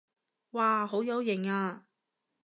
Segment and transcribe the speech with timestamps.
[0.53, 1.85] 哇好有型啊